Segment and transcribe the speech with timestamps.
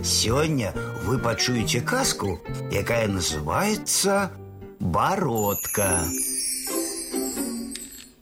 [0.00, 2.39] Сегодня вы пачуеце казку,
[2.71, 4.31] якая называется
[4.79, 6.05] «Бородка».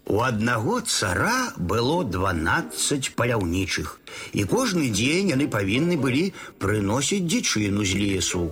[0.05, 4.01] У аднаго цара было 12 паляўнічых,
[4.33, 8.49] і кожны дзень яны павінны былі прыносіць дзічыну з лесу.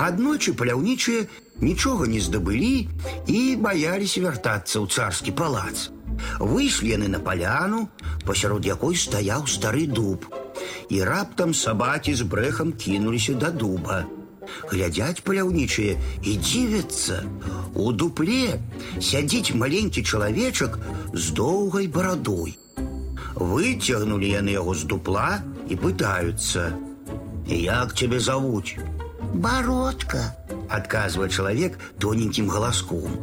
[0.00, 1.28] Аднойчы паляўнічыя
[1.60, 2.88] нічога не здабылі
[3.28, 5.92] і баяліся вяртацца ў царскі палац.
[6.40, 7.92] Выйшлі яны на паляну,
[8.24, 10.36] пасярод якой стаяў стары дуб –
[10.89, 14.05] і раптам сабакі з брэхам кінуліся да дуба.
[14.71, 17.23] Глядзяць паляўнічыя і дзівяцца.
[17.75, 18.59] У дупле
[18.99, 20.79] сядзіць маленькі чалавечак
[21.13, 22.57] з доўгай барадой.
[23.35, 28.77] Выцягнулі яны яго з дупла і пытаюцца: « Як цябе завуць?
[29.33, 30.35] Бородка,
[30.69, 33.15] адказвае чалавек тоненькім галаском.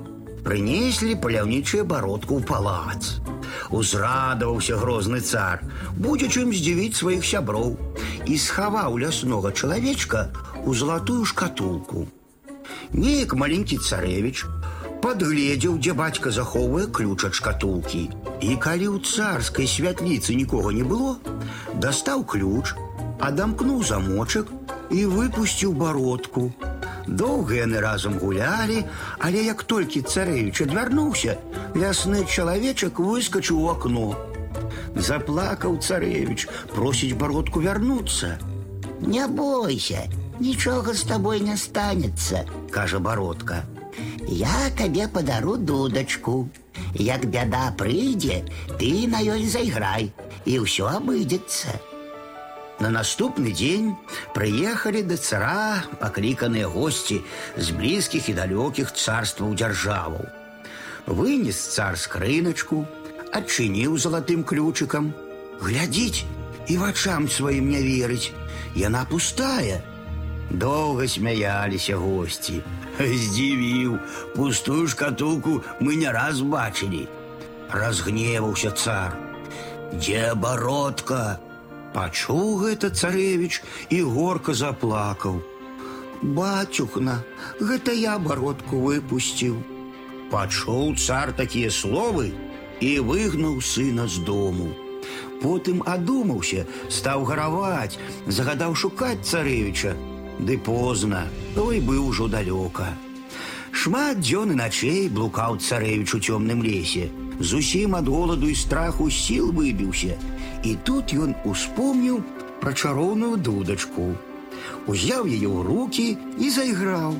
[0.44, 3.20] Прынеслі паляўнічыя бародку ў палац.
[3.70, 5.64] Узрадаваўся грозны цар,
[5.96, 7.76] будзе чым здзівіць сваіх сяброў
[8.26, 10.28] і схаваў ляснога чалавечка
[10.64, 12.06] у залатую шкатулку.
[12.92, 14.44] Неяк маленькі царэвіч
[15.02, 18.02] падгледзеў, дзе бацька захоўвае ключ ад шкатулкі.
[18.40, 21.16] І калі ў царскай святліцы нікога не было,
[21.74, 22.74] дастаў ключ,
[23.20, 24.50] адамкнуў замочак
[24.90, 26.50] і выпусціў бародку.
[27.06, 28.84] Доўга яны разам гулялі,
[29.18, 31.38] але як толькі царэвіч адвярнуўся,
[31.74, 34.12] лясны чалавечак выскочыў у окно.
[34.94, 38.36] Заплакаў царэвіч, просіць бародку вярнуцца.
[39.00, 40.04] Не бойся,
[40.40, 43.64] нічога з табой не станецца, кажа бародка.
[44.28, 46.48] Я табе падару дудачку.
[46.94, 48.44] Як бяда прыйдзе,
[48.78, 50.12] ты на ёй зайграй,
[50.44, 51.91] і ўсё абыдзецца.
[52.82, 53.96] На наступны дзень
[54.34, 57.18] прыехалі да цара пакліканыя госці
[57.56, 60.22] з блізкіх і далёкіх царстваў дзяржаваў.
[61.06, 62.86] Вынес цар скрыначку,
[63.34, 65.10] адчыніў залатым ключыкам,
[65.58, 66.22] глядзіць
[66.68, 68.30] і вачам сваім не верыць,
[68.78, 69.82] яна пустая.
[70.50, 72.62] Доўга смяяліся госці.
[72.98, 73.98] Здзівіў,
[74.34, 77.08] пустую шкатулку мы не раз бачылі.
[77.70, 79.18] Разгневаўся цар.
[79.92, 81.38] Дзе бародка?
[81.94, 85.40] Пачуў гэта царэвіч і горка заплакаў.
[86.22, 87.22] Бацюхна,
[87.60, 89.56] гэта я бародку выпусціў.
[90.30, 92.34] Пачуў цар такія словы
[92.80, 94.68] і выгнаў сына з дому.
[95.42, 99.94] Потым адумаўся, стаў гараваць, загадаў шукаць царэвіча,
[100.38, 102.94] Ды позна, той быў ужо далёка.
[103.74, 107.10] Шмат дзён і начэй блукаў царэвіч у цёмным лесе.
[107.42, 110.18] Зусім ад голаду і страху сіл выбіўся.
[110.62, 112.22] І тут ён успомніў
[112.60, 114.14] пра чароўную дудачку.
[114.86, 116.06] Узяў яе ў руки
[116.38, 117.14] і зайграў.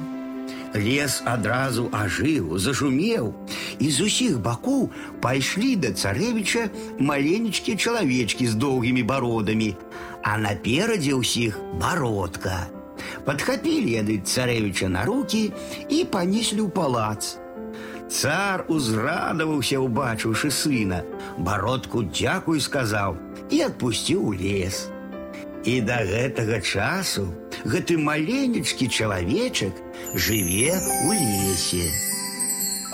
[0.75, 3.33] Лес адразу ажыў, зашумеў,
[3.79, 4.91] і з усіх бакоў
[5.25, 6.69] пайшлі да царэвіча
[6.99, 9.71] маленечкі чалавечкі з доўгімі бародамі,
[10.23, 12.69] а наперадзе ўсіх бародка.
[13.25, 15.53] Падхапілі яны царэвіча на руки
[15.89, 17.39] і панеслі ў палац.
[18.14, 21.02] Цар узрадаваўся, убачыўшы сына,
[21.48, 23.18] бародку дзякуй сказаў
[23.50, 24.86] і адпусціў у лес.
[25.66, 27.26] І да гэтага часу
[27.66, 29.74] гэты маленечкі чалавечак
[30.14, 31.88] жыве ў лесе.